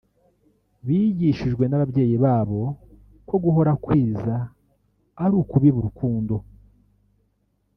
[0.85, 2.61] bigishijwe n’ababyeyi babo
[3.27, 4.35] ko guhora kwiza
[5.23, 6.35] ari ukubiba urukundo